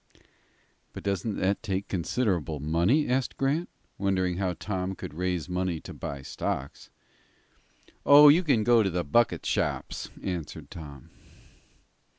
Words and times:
"But 0.93 1.03
doesn't 1.03 1.35
that 1.35 1.61
take 1.61 1.87
considerable 1.87 2.59
money?" 2.59 3.07
asked 3.07 3.37
Grant, 3.37 3.69
wondering 3.99 4.37
how 4.37 4.53
Tom 4.53 4.95
could 4.95 5.13
raise 5.13 5.47
money 5.47 5.79
to 5.81 5.93
buy 5.93 6.23
stocks. 6.23 6.89
"Oh, 8.03 8.27
you 8.27 8.41
can 8.41 8.63
go 8.63 8.81
to 8.81 8.89
the 8.89 9.03
bucket 9.03 9.45
shops," 9.45 10.09
answered 10.23 10.71
Tom. 10.71 11.11